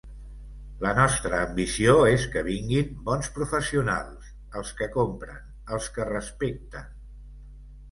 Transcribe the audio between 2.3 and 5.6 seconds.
que vinguin bons professionals, els que compren,